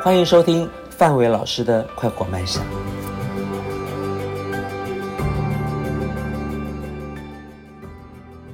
[0.00, 2.64] 欢迎收听范伟老师的快活慢想。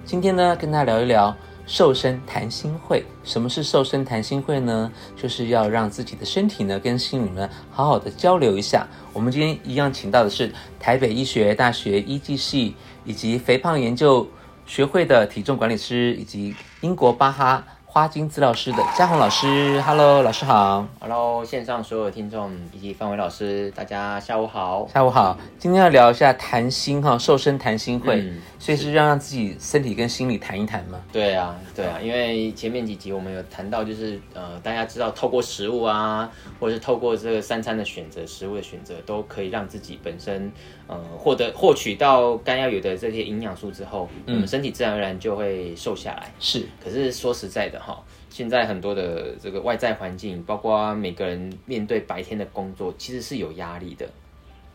[0.07, 3.05] 今天呢，跟大家聊一聊瘦身谈心会。
[3.25, 4.91] 什么是瘦身谈心会呢？
[5.15, 8.87] 就是要让自己的身体呢跟心理呢好好的交流一下。
[9.13, 12.75] 我们今天一样请到的是台北医学大学医技系
[13.05, 14.27] 以及肥胖研究
[14.65, 17.63] 学会的体重管理师，以及英国巴哈。
[17.95, 25.39] 花精资料师的嘉宏老师，Hello，老师好，Hello，线上所有听众以及范伟老师，大家下午好，下午好。
[25.61, 28.93] 今天要聊一下谈心哈，瘦身谈心会，所以是。
[28.93, 31.01] 让让自己身体跟心理谈一谈嘛？
[31.13, 40.51] 对啊，对啊，因为前面几集我们有谈到，就是呃，大家知道透过食物啊，或者是透过这个三餐的选择，食物的选择，都可以让自己本身
[40.87, 46.33] 呃获得获取到该要有的这些营养素之后，我们身体自然而然就会瘦下来。
[46.39, 47.81] 是，可是说实在的。
[47.81, 54.09] 哈，现在很多的这个外在环境，包括每个人面对白天的工作，其实是有压力的。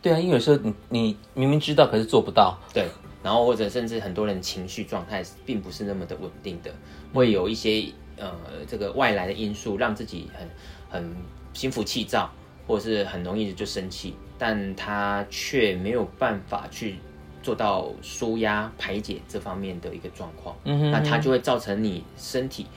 [0.02, 2.58] 对啊，因为有时候你你明明知道，可是做不到。
[2.74, 2.88] 对，
[3.22, 6.74] 然后或者甚至很多人情绪状态并不是那么的稳定的，
[7.14, 7.84] 会有一些
[8.18, 8.32] 呃
[8.66, 10.48] 这个外来的因素，让自己很
[10.90, 11.16] 很
[11.54, 12.32] 心浮气躁，
[12.70, 16.96] 或者是很容易就生气，但他却没有办法去。
[17.42, 20.54] 做到舒压排解这方面的一个状况，
[20.92, 22.68] 那它就会造成你身体，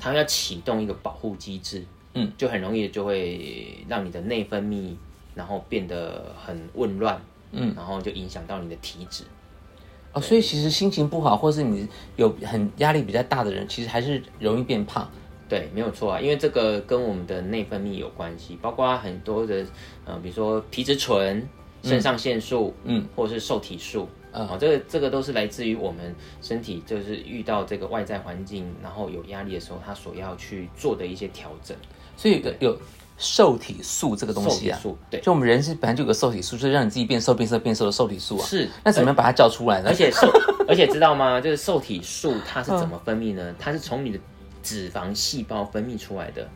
[0.00, 4.94] 它要启动一个保护机制，嗯，就很容易就会让你的内分泌，
[5.34, 7.20] 然后变得很紊乱，
[7.52, 9.22] 嗯，然后就影响到你的体脂。
[10.14, 11.86] 哦，所以其实心情不好，或是你
[12.16, 15.08] 有很压力比较大的人，其实还是容易变胖。
[15.48, 19.64] 对，没有错啊，因为这个跟我们的内分泌有关系，包括很多的，
[20.04, 21.46] 呃，比如说皮质醇。
[21.82, 31.76] 肾上腺素，嗯，或者是受体素，啊，这个这个都是来自于我们身体，就是遇到这个外在环境，然后有压力的时候，它所要去做的一些调整。
[32.16, 32.76] 所以有
[33.16, 38.44] 受体素这个东西啊，对，就我们人是本来就有个受体素，就是让你自己变瘦、变瘦、变瘦的受体素啊。
[38.44, 39.88] 是，那怎么样把它叫出来呢？
[39.88, 40.28] 而且受，
[40.66, 41.40] 而且知道吗？
[41.40, 43.54] 就是受体素它是怎么分泌呢？
[43.60, 44.18] 它是从你的
[44.66, 46.48] 脂肪细胞分泌出来的。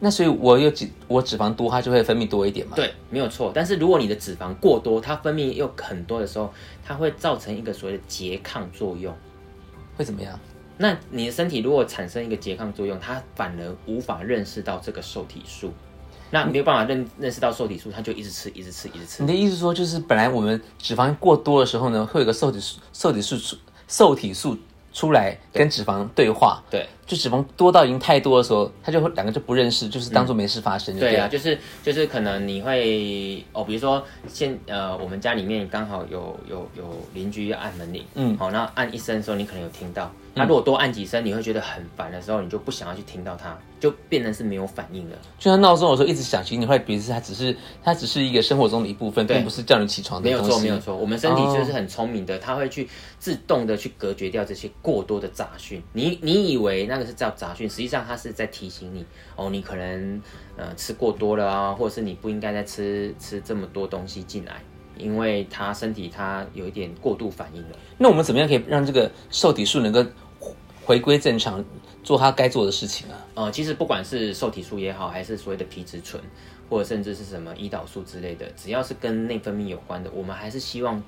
[0.00, 2.74] 那所以，我有脂我脂肪多，它就会分泌多一点嘛？
[2.74, 3.52] 对，没有错。
[3.54, 6.52] 但是如果你的脂肪过多，它分泌又很多的时候，
[6.84, 9.14] 它会造成一个所谓的拮抗作用，
[9.96, 10.36] 会怎么样？
[10.76, 15.72] 那你的身体如果产生一个拮抗作用，它反而无法认识到这个受体素，
[16.32, 19.22] 那没有办法认认识到受体素，它就一直吃，一直吃，一直吃。
[19.22, 23.56] 你的意思说，就是本来我们脂肪过多的时候呢，会有个受体素，受体素
[23.86, 24.58] 受体素
[24.92, 26.60] 出来跟脂肪对话。
[26.68, 26.88] 对。
[27.06, 30.98] 就脂肪多到已经太多的时候，他就会两个就不认识，就是当做没事发生。
[30.98, 40.10] 对啊，就是就是可能你会哦，比如说现呃，我们家里面刚好有有有邻居要按门铃，嗯，好，那按一声的时候，你可能有听到。
[40.34, 45.16] 他如果多按几声，你会觉得很烦的时候，你就不想要去听到它，就变成是没有反应了。
[45.38, 50.24] 就像闹钟有时候一直响，其实你会比如是它只是它只是一个生活中的一部分，并不是叫你起床的。
[50.30, 50.96] 没有错，没有错。
[50.96, 52.88] 我们身体就是很聪明的，它会去
[53.18, 55.82] 自动的去隔绝掉这些过多的杂讯。
[55.92, 59.04] 你你以为那个是叫杂讯，实际上它是在提醒你
[59.34, 60.22] 哦，你可能
[60.56, 64.62] 呃吃过多了啊，或者是你不应该再吃吃这么多东西进来。
[64.98, 70.04] 因为他身体它有一点过度反应了，那我们怎么样可以让这个受体素能够
[70.84, 71.64] 回归正常，
[72.04, 73.16] 做它该做的事情啊？
[73.34, 76.22] 呃，其实不管是受体素也好，还是所谓的皮质醇，
[76.68, 81.02] 或者甚至是什么胰岛素之类的，只要是跟内分泌有关的，我们还是希望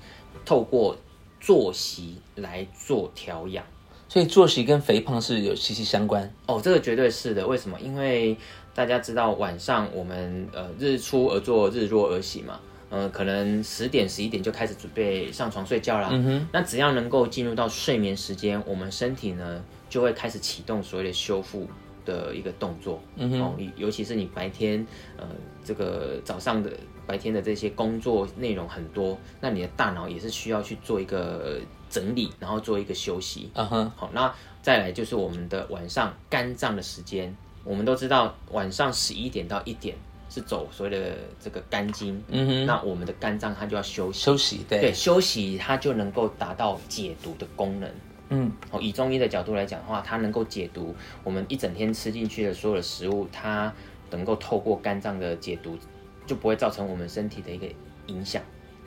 [0.47, 0.97] 透过
[1.39, 3.62] 作息来做调养。
[4.09, 7.47] 所以作息跟肥胖是有息息相关哦，这个绝对是的。
[7.47, 7.79] 为什么？
[7.81, 8.37] 因为
[8.75, 12.61] 大家知道晚上我们呃日出而作，日落而息嘛。
[12.91, 16.11] 呃，可能十点十一点就开始准备上床睡觉啦。
[16.13, 16.49] 嗯哼。
[16.53, 21.67] 那只要能够进入到睡眠时间，我们身体呢就会开始启动所谓的修复
[22.05, 23.03] 的一个动作。
[23.17, 23.41] 嗯哼。
[23.41, 24.87] 哦，尤其是你白天
[25.17, 25.27] 呃
[25.65, 26.71] 这个早上的
[27.05, 31.59] 白天的这些工作内容很多，那你的大脑也是需要去做一个
[31.94, 33.50] 整理，然后做一个休息。
[33.55, 33.93] 嗯哼。
[33.94, 39.96] 好，那再来就是我们的晚上肝脏的时间，我们都知道晚上十一点到一点。
[40.31, 47.88] 是走所谓的这个肝经，嗯哼，那我们的肝脏它就要休息，休息，对，对，休息它就能够达到解毒的功能，
[48.31, 50.93] 嗯，哦，以中医的角度来讲的话，它能够解毒，
[51.23, 53.73] 我们一整天吃进去的所有的食物，它
[54.11, 55.79] 能够透过肝脏的解毒，
[56.26, 57.69] 就不会造成我们身体的一个
[58.06, 58.43] 影响。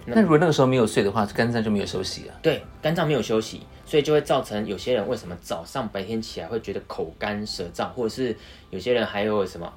[0.06, 2.34] 那如果那个时候没有睡的话，肝脏就没有休息了。
[2.42, 8.36] 对，肝脏没有休息，所以就会造成有些人为什么早上白天起来会觉得口干舌燥，或者是
[8.70, 9.72] 有些人还有什么？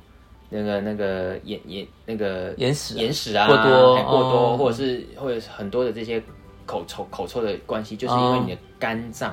[0.52, 6.20] 那个那个眼眼那个眼屎眼屎啊过多过多，或者是或者很多的这些
[6.66, 9.32] 口臭口臭的关系，就是因为你的肝脏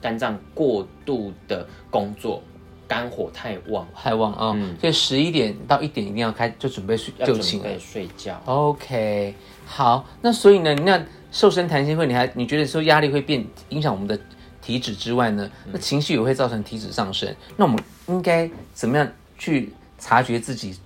[0.00, 2.40] 肝脏过度的工作，
[2.86, 7.76] 肝火太旺，太旺啊、嗯所以十一点到一点一定要开就准备睡就寝了备。
[7.80, 8.40] 睡觉。
[8.44, 14.18] OK，好，那所以呢，那瘦身弹性会，你还你觉得说压力会变影响我们的
[14.60, 17.34] 体脂之外呢，那情绪也会造成体脂上升。
[17.56, 20.78] 那我们应该怎么样去察觉自己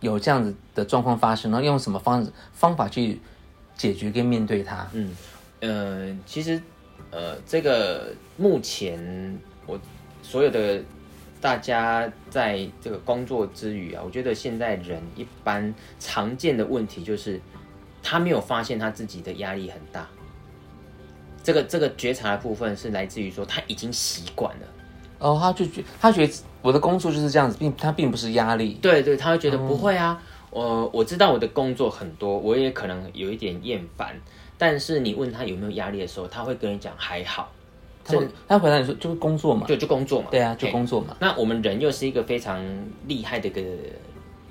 [0.00, 3.20] 有这样子的状况发生，然后用什么方方法去
[3.76, 4.86] 解决跟面对它？
[4.92, 5.16] 嗯，
[5.60, 6.60] 呃，其实
[7.10, 9.78] 呃，这个目前我
[10.22, 10.82] 所有的
[11.40, 17.40] 大家在这个工作之余啊，我觉得现在人一般常见的问题就是
[18.02, 20.06] 他没有发现他自己的压力很大。
[21.44, 24.66] 这个这个觉察的部分是来自于说他已经习惯了，
[25.18, 28.78] 哦，他就觉他觉得我的工作就是这样子，并他并不是压力。
[28.80, 34.14] 对对，他会觉得不会啊，我我知道我的工作很多，我也可能有一点厌烦，
[34.56, 37.50] 但是你问他有没有压力的时候，他会跟你讲还好，
[38.04, 38.16] 他
[38.46, 40.28] 他回答你说就是工作嘛，就就工作嘛。
[40.30, 41.16] 对啊，就工作嘛。
[41.18, 42.64] 那我们人又是一个非常
[43.08, 43.60] 厉害的一个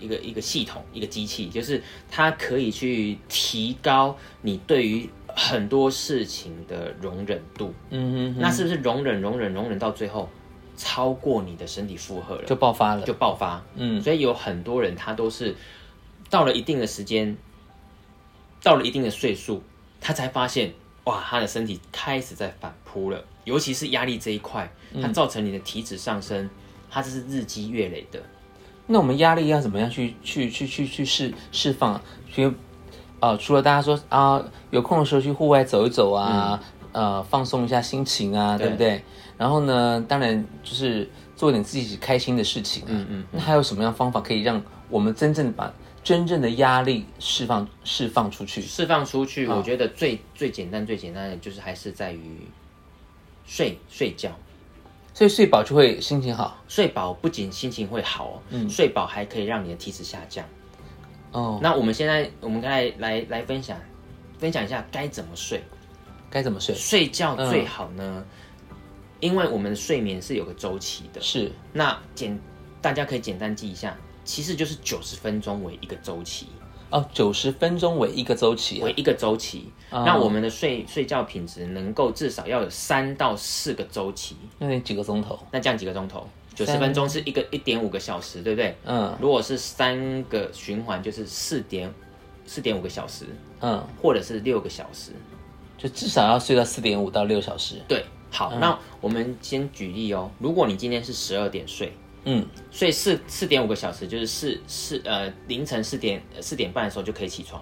[0.01, 7.73] 一个一个系统，一个机器，就是它可以去提高你对于很多事情的容忍度。
[7.91, 10.27] 嗯哼哼，那是不是容忍容忍容忍到最后
[10.75, 13.05] 超过你的身体负荷了，就爆发了。
[13.05, 13.63] 就爆发？
[13.75, 15.55] 嗯，所以有很多人他都是
[16.29, 17.37] 到了一定的时间，
[18.63, 19.61] 到了一定的岁数，
[19.99, 24.71] 他才发现哇，他的身体开始在反扑了，尤其是压力这一块，
[25.01, 26.49] 它造成你的体脂上升，
[26.89, 28.21] 它这是日积月累的。
[28.91, 31.99] 那我们压力要怎么样去去去去去释释放？
[32.35, 32.53] 因为
[33.21, 36.59] 呃，除了大家说啊，有空的时候去户外走一走啊，
[36.91, 39.03] 呃，放松一下心情啊，对对不对？
[39.37, 42.87] 然后呢，当然就是做点自己开心的事情、啊。
[42.89, 45.71] 嗯嗯那还有什么样方法可以让我们真正把
[46.03, 48.61] 真正的压力释放释放出去？
[48.61, 52.19] 释放出去，我觉得最最简单最简单的就是还是在于
[53.45, 54.31] 睡睡觉。
[55.13, 60.45] 所以睡饱就会心情好睡饱不仅心情会好哦，睡饱还可以让你的体脂下降。
[61.31, 61.59] 哦。
[61.61, 63.77] 那我们现在我们来来来分享
[64.39, 65.61] 分享一下该怎么睡。
[66.29, 66.73] 该怎么睡？
[66.73, 68.25] 睡觉最好呢，
[69.19, 71.19] 因为我们的睡眠是有个周期的。
[71.19, 72.39] 是那简
[72.81, 76.47] 大家可以简单记一下，其实就是九十分钟为一个周期，
[76.91, 79.71] 哦，九十分钟为一个周期啊、为一个周期。
[79.89, 85.39] 那我们的睡睡觉品质能够至少要有三到四个周期，那得几个钟头？
[85.51, 86.27] 那这样几个钟头？
[86.53, 88.75] 九十分钟是一个一点五个小时，对不对？
[88.85, 91.93] 嗯如果是三个循环，就是四点
[92.45, 93.25] 四点五个小时，
[93.61, 95.11] 嗯，或者是六个小时。
[95.77, 97.81] 就至少要睡到四点五到六小时。
[97.87, 100.29] 对，好，那我们先举例哦。
[100.39, 101.91] 如果你今天是十二点睡，
[102.25, 107.61] 嗯，所以四四点五个小时，就是四四呃凌晨四点四点半的时候就可以起床，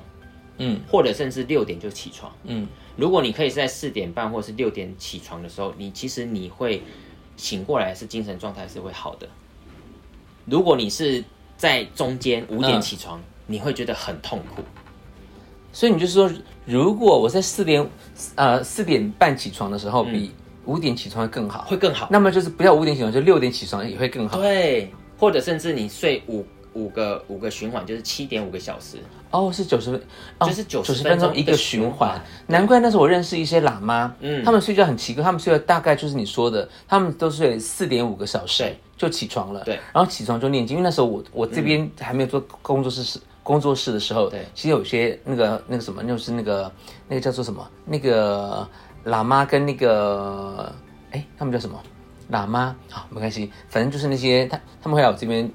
[0.57, 2.67] 嗯，或者甚至六点就起床，嗯。
[2.97, 6.83] 如果你可以在四点半或是六点起床的时候，你其实你会
[7.37, 9.29] 醒过来是精神状态是会好的。
[10.45, 11.23] 如果你是
[11.55, 14.61] 在中间五点嗯起床，你会觉得很痛苦。
[15.71, 16.29] 所以你就是说，
[16.65, 17.89] 如果我在四点
[18.35, 20.31] 呃四点半起床的时候，比
[20.69, 22.07] 五点起床会更好，会更好。
[22.11, 24.37] 那么就是不要五点起床，就六点起床也会更好。
[24.37, 28.97] 对，或者甚至你睡五五个五个循环，就是七点五个小时。
[29.31, 30.01] 哦，是九十分，
[30.37, 32.21] 哦就是90十分钟钟一个循循环环。
[32.47, 40.77] 难怪那时候我认识一些喇嘛，嗯他们睡觉很奇怪，他们睡觉大概就是你说的，他们都睡四点五个小时就起床了，对，然后起床就念经。
[40.77, 43.19] 因为那时候我我这边还没有做工作室时。
[43.41, 46.71] 工作室的时候，对其实有些那个那个什么，就是那个
[47.07, 48.67] 那个叫做什么，那个
[49.05, 50.73] 喇嘛跟那个
[51.11, 51.81] 哎，他们叫什么？
[52.31, 55.49] 喇嘛好，没关系，反正就是那些他他们会来我这边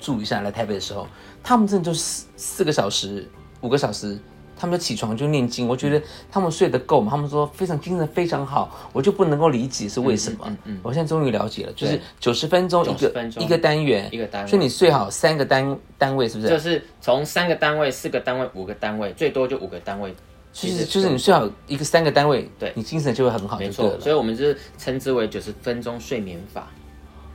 [0.00, 1.06] 住一下，来台北的时候，
[1.44, 3.30] 他们真的就四四个小时、
[3.60, 4.18] 五个小时，
[4.56, 5.68] 他们就起床就念经。
[5.68, 10.80] 我觉得他们睡得够嘛，他们说非常精神非常好，我就不能够理解是为什么嗯。
[10.82, 16.48] 我现在终于了解了，就是九十分钟一90个一个单元，一个单位所以你睡好三个单单位，是不是？
[16.48, 20.12] 就是是从三个单位、四个单位、五个单位，最多就五个单位。
[20.60, 23.98] 就是就是你睡好一个三个单位，对你精神就会很好，没错。
[24.00, 26.68] 所以我们就是称之为九十分钟睡眠法。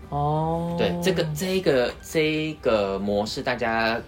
[0.10, 4.00] 哦，对，这个这个这个模式，大家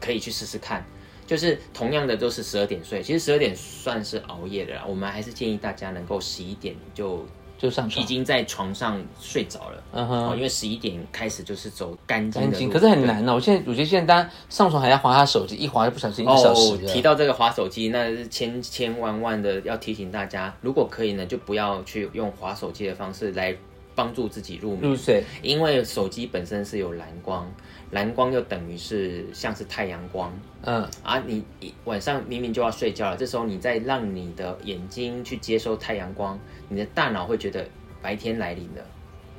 [0.00, 0.84] 可以去试试看。
[1.26, 4.84] 就是同样的都是十二点睡，其实十二点算是熬夜的啦。
[4.86, 9.82] 我们还是建议大家能够十一点就已就上床，经在床上睡着了。
[9.92, 12.50] 嗯哦，哼，因为十一点开始就是走干净。
[12.50, 13.34] 的路，可是很对难哦。
[13.34, 23.56] 我现在我觉得现在大家上床还要划他手机，一划就不小心一小时哦，提到这个划手机，那是千千万万的要提醒大家，如果可以呢，就不要去用划手机的方式来
[23.96, 27.50] 帮助自己入眠，入睡，因为手机本身是有蓝光，
[27.90, 36.38] 蓝光又等于是像是太阳光嗯，啊，你一晚上明明就要睡觉了，这时候你再让你的眼睛去接收太阳光，
[36.68, 37.66] 你的大脑会觉得
[38.00, 38.84] 白天来临了。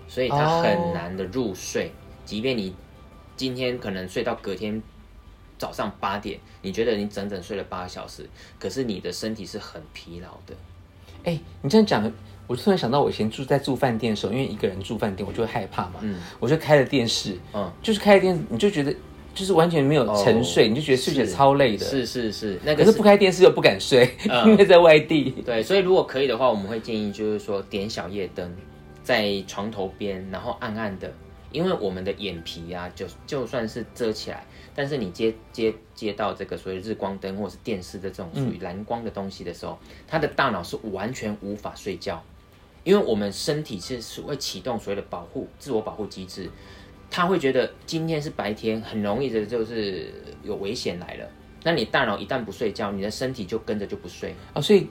[0.09, 1.91] 所以它很难的入睡。
[2.23, 2.73] 即便你
[3.35, 4.81] 今天可能睡到隔天
[5.57, 8.25] 早上八点，你觉得你整整睡了八个小时，
[8.57, 10.55] 可是你的身体是很疲劳的。
[11.25, 12.09] 哎，你这样讲，
[12.47, 18.95] 我突然想到我以前住在住饭店的时候，因为一个人住饭店，我就会害怕嘛，嗯，我就开了电视，嗯，就是开了电视，你就觉得。
[19.35, 21.85] 就是完全没有沉睡，你就觉得睡起来超累的。
[21.85, 24.09] 是是是，那个可是不开电视又不敢睡，
[24.47, 25.29] 因为在外地。
[25.45, 28.51] 对，所以如果可以的话，我们会建议就是说点小夜灯
[29.03, 31.13] 在床头边，然后暗暗的，
[31.51, 39.77] 因为我们的眼皮啊，就就算是遮起来，但是你接接接到这个所谓日光灯或者是电视的这种属于蓝光的东西的时候，
[40.07, 42.23] 他的大脑是完全无法睡觉，
[42.87, 46.49] 因为我们身体其实是会启动所谓的保护自我保护机制。
[47.09, 50.09] 他会觉得今天是白天，很容易的就是
[50.41, 51.29] 有危险来了。
[51.63, 54.61] 那你大脑一旦不睡觉，你的身体就跟着就不睡啊。
[54.61, 54.87] 所以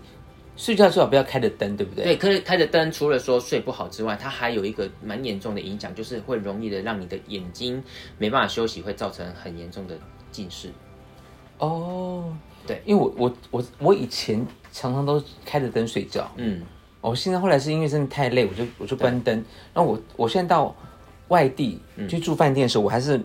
[0.59, 2.05] 睡觉最好不要开着灯，对不对？
[2.05, 7.83] 对，可以开着灯，除了说睡不好之外，它还有一个蛮严重的影响，就是会容易的让你的眼睛
[8.19, 9.99] 没办法休息，会造成很严重的
[10.31, 10.71] 近视。
[11.59, 12.37] 哦，
[12.67, 16.63] 对，因为我我我我以前常常都开着灯睡觉，嗯，
[17.01, 19.35] 我现在后来是因为真的太累，我就我就关灯。
[19.75, 20.75] 然后我我现在到。
[21.29, 23.21] 外地去住饭店的时候，我还是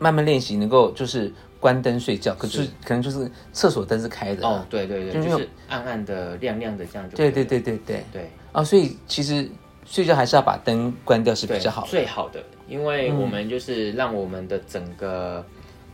[0.00, 2.34] 慢慢练习，能够就是关灯睡觉。
[2.34, 4.44] 可是可能就是厕所灯是开的。
[4.44, 7.16] 哦，对对对，就是暗暗的、亮亮的这样就。
[7.16, 8.28] 对对对对对对。
[8.50, 9.48] 啊，所以其实
[9.86, 11.86] 睡觉还是要把灯关掉是比较好。
[11.86, 15.46] 最好的，因为我们就是让我们的整个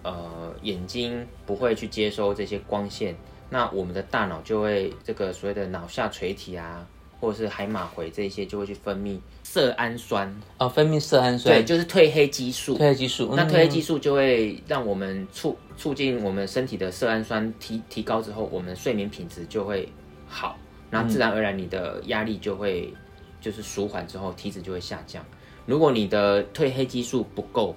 [0.03, 3.15] 呃眼睛不会去接收这些光线，
[3.51, 6.87] 那我们的大脑就会这个所谓的脑下垂体啊。
[7.21, 12.77] 或者是海马回这些就会去分泌色氨酸哦，分泌色氨酸，对，就是褪黑激素。
[12.77, 19.87] 褪黑激素，那褪黑激素就会让我们促促进我们身体的色氨酸提提高之后，我们睡眠品质就会
[20.27, 20.57] 好，
[20.89, 22.95] 那自然而然你的压力就会
[23.39, 25.23] 就是舒缓之后，体脂就会下降。
[25.67, 27.77] 如果你的褪黑激素不够，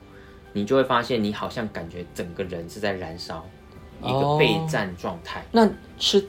[0.53, 3.45] 你就会发现你好像感觉整个人是在燃烧，
[4.01, 5.43] 一个备战状态。
[5.51, 5.69] 那
[5.99, 6.25] 吃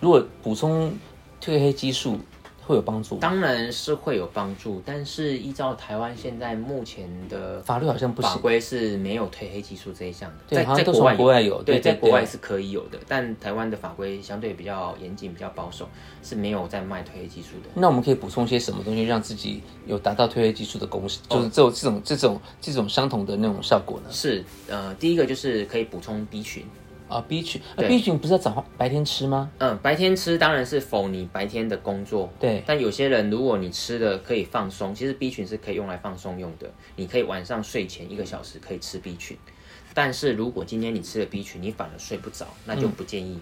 [0.00, 0.92] 如果补充
[1.40, 2.18] 褪黑激素。
[2.64, 15.88] 会有帮助，当然是会有帮助，但是依照台湾现在目前的法律好像不法规是没有推黑激素这一项的，在在国外有，对，在国外是可以有的，但台湾的法规相对比较严谨，比较保守，
[16.22, 17.68] 是没有在卖推黑激素的。
[17.74, 24.08] 那我们可以补充些什么东西，让自己有达到推黑激素的功，就是这种这种这种这种相同的那种效果呢？
[24.10, 26.64] 是，呃，第一个就是可以补充 B 群。
[27.12, 29.50] 啊，B 群，B 群不是要早白天吃吗？
[29.58, 32.32] 嗯，白天吃当然是否你白天的工作。
[32.40, 36.70] 对，但有些人如果你吃的可以放松，其实 B 群是可以用来放松用的。
[36.96, 39.36] 你可以晚上睡前一个小时可以吃 B 群，
[39.92, 43.38] 但是如果今天你吃了 B 群，你反而睡不着，那就不建议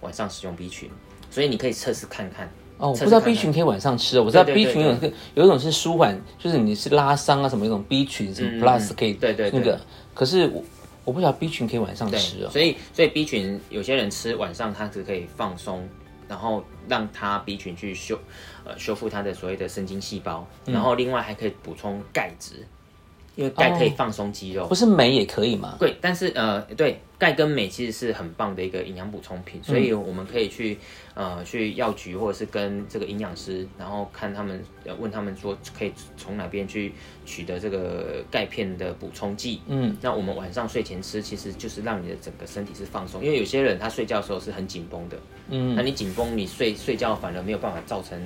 [0.00, 0.90] 晚上使用 B 群。
[1.30, 2.50] 所以你可以测试看看。
[2.78, 9.80] 哦，我不知道 B 群可以晚上吃，我知道 B 群有个有一种是舒缓，就是你是拉伤啊什么一种 B 群什么 Plus 可以对对那个，
[10.12, 10.64] 可是我。
[11.04, 15.88] 我不晓得 B 群可以晚上吃哦，所以所以 B 群有些人吃晚上他是可以放松，
[16.28, 18.18] 然后让他 B 群去修
[18.64, 22.66] 呃修复他的所谓的神经细胞，然后另外还可以补充钙质，
[23.36, 24.66] 因为钙可以放松肌肉。
[24.66, 25.76] 不是镁也可以吗？
[25.78, 26.98] 对，但是呃对。
[27.18, 30.76] 钙跟镁其实是很棒的一个营养补充品，所以我们可以去
[31.14, 34.60] 呃去药局或者是跟这个营养师，然后看他们
[34.98, 36.92] 问他们说可以从哪边去
[37.24, 39.60] 取得这个钙片的补充剂。
[39.68, 45.16] 嗯，那我们晚上睡前吃，其实就是让你的整个身体是放松，因为有些人他睡觉的时候是很紧绷的。
[45.48, 48.20] 嗯，那你紧绷，你睡睡觉反而没有办法造成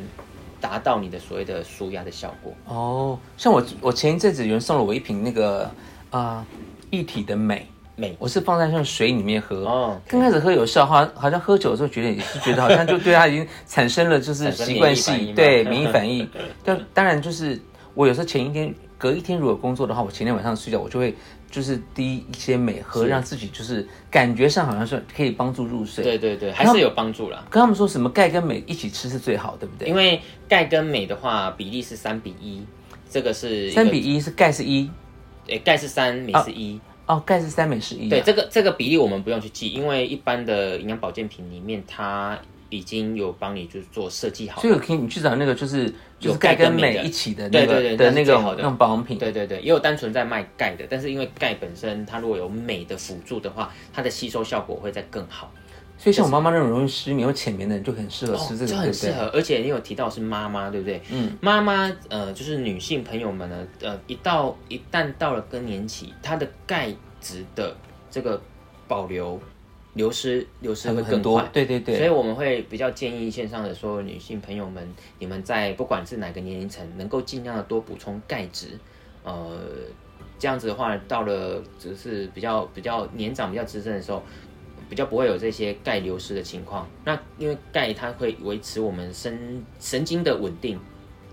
[0.60, 2.52] 达到你的所谓的舒压的效果。
[2.66, 5.70] 哦，像我我前一阵子有人送了我一瓶那个
[6.10, 6.44] 啊
[6.90, 7.66] 一体的美。
[7.98, 8.14] 美。
[8.18, 16.28] 我是放在像水里面喝，哦，刚开始喝有效，好好像喝酒的时候觉得也是觉得好像就对它已经产生了就是习惯性对免疫反应。
[16.62, 17.58] 但当然就是
[17.94, 21.14] 我有时候前一天隔一天如果工作的话，我前天晚上睡觉我就会
[21.50, 26.02] 就是滴一些镁喝，让自己就是感觉上好像是可以帮助入睡。
[26.02, 27.44] 对对对，还是有帮助啦。
[27.50, 29.88] 跟他们说什么钙跟镁一起吃是最好，对不对？
[29.88, 32.64] 因为钙跟镁的话比例是三比一，
[33.10, 34.90] 这个是三比一是钙是一，
[35.46, 36.80] 对，钙是三，镁是一。
[37.06, 38.08] 哦，钙是三镁是一。
[38.08, 42.36] 对，这个这个比例我们不用去记，因为一般的营养保健品里面，它
[42.70, 44.60] 已经有帮你就是做设计好。
[44.60, 49.18] 所以可以你去找那个就是就是钙跟镁一起的那个的那个那种保养品。
[49.18, 55.52] 对对对，也有单纯在卖钙的，但是因为钙本身它如果有镁的辅助的话，它的吸收效果会再更好。
[55.98, 59.30] 所以像我妈妈那种容易失眠、又浅眠的人就很适合吃这个，就很适合。
[59.32, 61.00] 而且你有提到是妈妈，对不对？
[61.10, 67.74] 嗯，妈妈呃，就是女性朋友们呢，呃，一到一旦到了更年期，她的钙质的
[68.10, 68.38] 这个
[68.86, 69.40] 保留
[69.96, 74.86] 流失流失会更多对对对，所以我们会比较建议线上的所有女性朋友们，
[75.18, 78.78] 你们在不管是哪个年龄层，能够尽量的多补充钙质，
[79.24, 79.58] 呃，
[80.38, 84.22] 这样子的话，到了只是比较比较年长、比较资深的时候，
[84.90, 86.86] 比较不会有这些钙流失的情况。
[87.02, 90.78] 那因为钙它会维持我们神神经的稳定，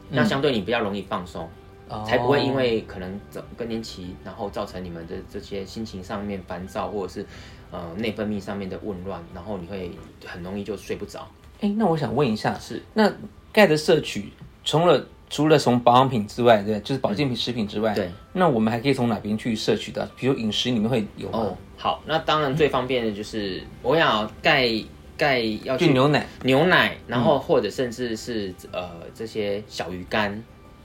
[0.10, 1.50] 那相对你比较容易放松。
[1.94, 7.26] 哦才不会因为可能早更年期，然后造成你们的这些心情上面烦躁，或者是
[7.72, 9.92] 呃内分泌上面的紊乱，然后你会
[10.26, 11.28] 很容易就睡不着。
[11.62, 13.12] 哎，那我想问一下，是那
[13.52, 14.34] 钙的摄取，
[14.66, 20.10] 除了除了从保养品之外，对，就是保健品、食品之外，对，那我们还可以从哪边去摄取的？
[20.18, 21.40] 比如饮食里面会有吗？
[21.40, 24.70] 哦，好，那当然最方便的就是我想钙
[25.16, 30.44] 钙要去牛奶、牛奶，然后或者甚至是呃这些小鱼干，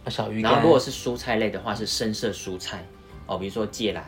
[0.09, 2.85] 小鱼干，然后如果是蔬菜类的话是深色蔬菜
[3.27, 4.05] 哦，比如说芥蓝，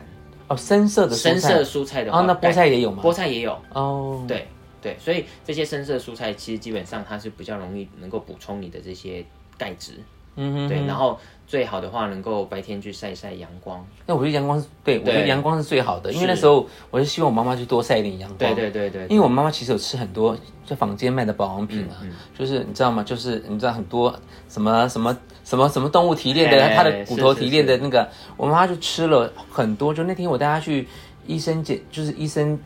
[0.47, 3.01] 哦深色的蔬菜深色蔬菜的话，哦，那菠菜也有吗？
[3.03, 4.47] 菠菜也有，哦，对
[4.81, 9.23] 对，所以这些深色蔬菜其实基本上它是比较容易能够补充你的这些
[9.57, 9.93] 钙质，
[10.35, 18.37] 嗯哼，对，然后最好的话能够白天去晒一晒阳光，那我觉得阳光是对，我觉得阳光是最好的，因为那时候我是希望我妈妈去多晒一点阳光。
[18.37, 23.03] 对对对对，因为我妈妈其实有吃很多在坊间卖的保养品嗯啊，就是你知道吗？
[23.03, 24.17] 就是你知道很多
[24.49, 25.15] 什么什么
[25.51, 29.93] 什么什么动物提炼的，哎它的骨头提炼的那个，我妈妈就吃了很多。
[29.93, 30.87] 就那天我带她去
[31.27, 32.57] 医生检，就是医生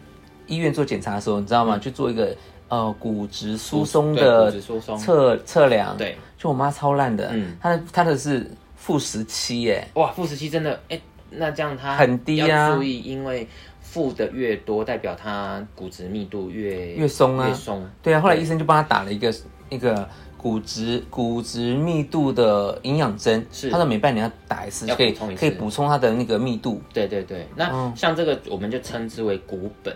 [0.45, 1.79] 医院做检查的时候，你知道吗？
[1.79, 2.35] 去做一个
[2.67, 4.53] 呃骨质疏松的
[4.99, 7.57] 测测量，对，就我妈超烂的，嗯。
[7.59, 11.01] 她的她的是负十七耶，哇，负十七真的，哎，
[11.31, 12.47] 那这样她很低啊。
[12.47, 13.47] 要注意，因为
[13.81, 17.47] 负的越多，代表它骨质密度越越松啊。
[17.47, 19.33] 越松，对啊，后来医生就帮她打了一个
[19.71, 20.07] 那个。
[20.45, 26.79] 骨质骨质密度的营养针，是它的每半年要打一次，要可以可以补充它的那个密度。
[26.93, 29.91] 对对对，那嗯像这个我们就称之为骨本。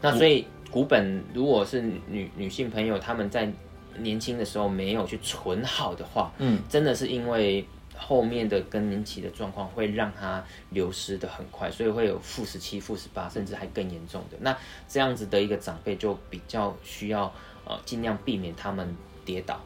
[0.00, 3.48] 那所以骨本如果是女女性朋友，她们在
[3.96, 7.64] 年轻的时候没有去存好的话，嗯，真的是因为
[7.96, 14.36] 后面的更年期的状况会让它流失的很快，所以会有负十七、负十八，甚至还更严重的。
[14.40, 14.58] 那
[14.88, 17.32] 这样子的一个长辈就比较需要
[17.64, 18.92] 呃尽量避免他们
[19.24, 19.60] 跌倒。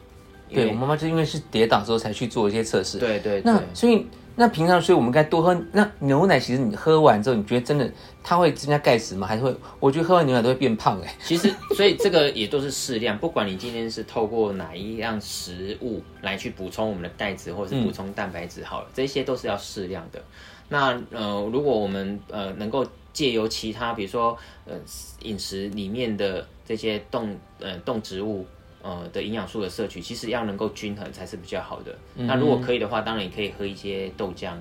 [0.49, 2.99] 对我妈妈就因为是跌倒之后才去做一些测试。
[3.01, 7.91] 对对对那所以那平常所以我们该多喝那牛奶，其实你喝完之后，你觉得真的
[8.23, 9.27] 它会增加钙质吗？
[9.27, 9.53] 还是会？
[9.81, 20.23] 我觉得喝完牛奶都会变胖哎、其实， 所以这个也都是适量，不管你今天是透过哪一样食物来去补充我们的钙质，或者是补充蛋白质，好了，这些都是要适量的。
[20.69, 24.77] 那呃，如果我们呃能够借由其他，比如说呃
[25.23, 28.47] 饮食里面的这些动呃动植物。
[28.87, 31.97] 呃的营养素的摄取，其实要能够均衡才是比较好的。
[32.15, 34.53] 那如果可以的话，当然也可以喝一些豆浆，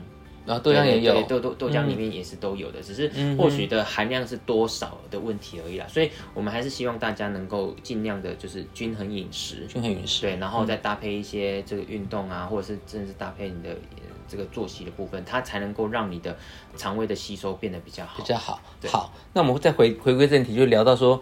[0.45, 5.85] 然后豆浆也有豆豆豆浆里面也是都有的，只是或许的含量是多少的问题而已啦。
[5.87, 10.21] 所以我们还是希望大家能够尽量的就是均衡饮食，均衡饮食。
[10.21, 16.35] 对，然后再搭配一些这个运动啊，或者是真的是搭配你的呃这个作息的部分，它才能够让你的
[16.75, 18.17] 肠胃的吸收变得比较好。
[18.17, 18.59] 比较好。
[18.87, 21.21] 好，那我们再回回归正题，就聊到说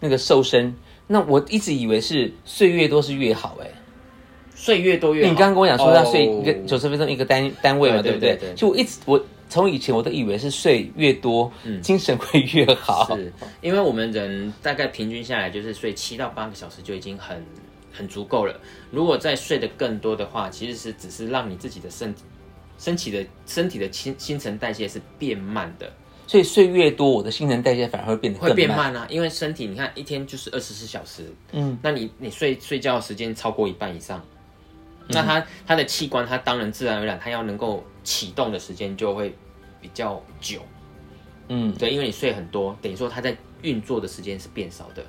[0.00, 0.74] 那个瘦身。
[1.08, 3.66] 那我一直以为是睡越多是越好哎、
[4.54, 5.30] 睡越多越好。
[5.30, 13.16] 你刚刚跟我讲说要睡一个哦九十分钟一个单单位嘛，对不对就我一直我从以前我都以为是睡越多，精神会越好。
[13.16, 17.42] 是因为我们人大概平均下来就是睡七到八个小时就已经很
[17.90, 18.54] 很足够了。
[18.90, 22.14] 如果再睡得更多的话，其实是只是让你自己的身
[22.76, 25.90] 身体的身体的新新陈代谢是变慢的，
[26.28, 29.06] 所以睡越多，我的新陈代谢反而会变得更会变慢啊。
[29.08, 34.22] 因为身体你看一天就是二十四小时，嗯，那你你睡睡觉的时间超过一半以上，
[35.08, 39.34] 嗯那它它的器官它当然自然而然它要能够启动的时间就会
[39.80, 40.60] 比较久。
[41.48, 45.02] 嗯，对，因为你睡很多，等于说它在运作的时间是变少的。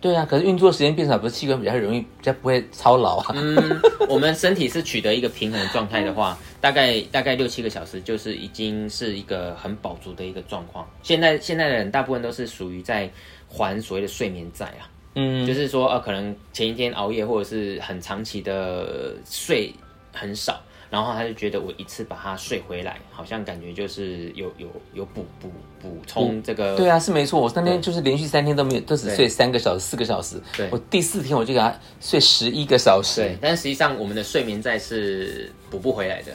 [0.00, 0.26] 对啊。
[0.28, 3.32] 可是运作时间变少，不是器官比较容易，比较不会操劳啊。
[3.36, 10.88] 嗯， 我们身体是取得一个平衡的状态的话，大概大概六七个小时就是已经是一个很饱足的一个状况。
[11.02, 13.10] 现在现在的人大部分都是属于在
[13.48, 19.72] 还所谓的睡眠债啊，嗯，就是说呃，可能前一天熬夜或者是很长期的睡
[20.12, 20.60] 很少。
[20.90, 25.50] 然后他就觉得我一次把它睡回来，好像感觉就是有有有补补
[25.80, 27.40] 补充这个对啊，是没错。
[27.40, 30.42] 我那天就是连续三天都没有，都只睡三个小时、四个小时。
[30.56, 33.20] 对我第四天我就给他睡十一个小时。
[33.20, 36.32] 对，但实际上我们的睡眠债是补不回来的，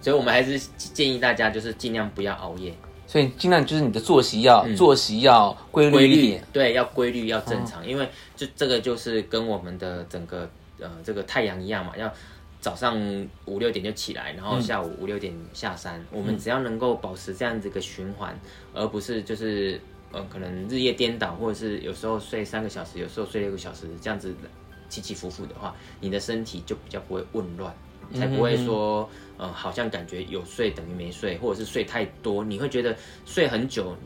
[0.00, 2.74] 所以我们还是建议大家就是尽量不要熬夜，
[3.06, 6.44] 所以尽量就是你的作息要、作息要规律一点。
[6.52, 12.12] 对，要规律要正常，因为就这个就是跟我们的整个呃这个太阳一样嘛，要
[12.62, 12.96] 早上
[13.44, 18.38] 五六点就起来，然后下午五六点下山，我们只要能够保持这样子一个循环，
[18.72, 19.80] 而不是就是
[20.12, 24.32] 呃可能日夜颠倒，或者是有时候睡三个小时，有时候睡六个小时，这样子
[24.88, 27.74] 起起伏伏的话，你的身体就比较不会紊乱，
[28.14, 32.96] 才不会说呃好像感觉有睡等于没睡，或者是睡太多，你会觉得
[33.26, 33.96] 睡很久。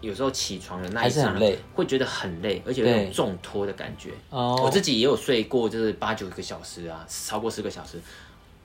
[0.00, 4.10] 有时候起床的那一刹那，会觉得很累，而且有种重托的感觉。
[4.30, 8.00] 哦，我自己也有睡过，就是八九个小时啊，超过十个小时。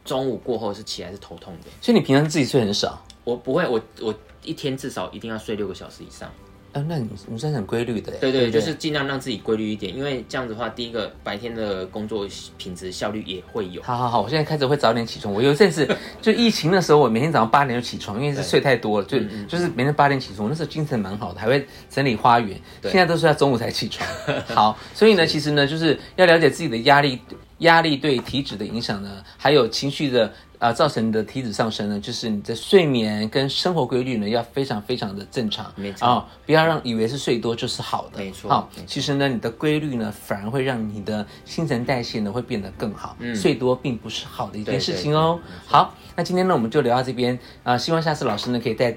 [0.06, 1.70] 中午过后是起来是头痛的。
[1.82, 3.04] 所以你平常自己睡很少？
[3.24, 6.32] 我不会，我我一天至少一定要睡六个小时以上。
[6.74, 8.12] 啊，那你你算很规律的。
[8.20, 12.28] 对对，就是尽量让自己规律一点，因为这样子的话，第一个白天的工作
[12.58, 13.82] 品质效率也会有。
[13.82, 15.34] 好好好，我现在开始会早点起床。
[15.34, 15.88] 我有一阵子
[16.22, 20.48] 就疫情的时候，我每天早上八点就起床，因为是睡太多了，就就是每天八点起床。
[20.48, 22.60] 那时候精神蛮好的，还会整理花园。
[22.84, 24.08] 现在都是要中午才起床。
[24.54, 27.20] 好，所以呢，其实呢，就是要了解自己的压力。
[27.60, 38.50] 压力对体脂的影响呢，还有情绪的啊造成你的体脂上升呢，就是你的睡眠跟生活规律呢要非常非常的正常，没错啊，不要让以为是睡多就是好的，没错。
[38.52, 45.40] 好，其实呢，你的规律呢反而会让你的新陈代谢呢会变得更好，睡多并不是好的一件事情哦。
[45.66, 48.96] 好，那今天呢我们就聊到这边啊，希望下次老师呢可以带。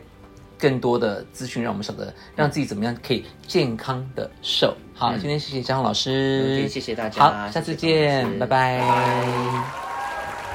[0.58, 4.72] 更多的资讯，让我们晓得让自己怎么样可以健康的瘦。
[4.94, 9.91] 好，今天谢谢张老师，谢谢大家，好，下次见，拜拜。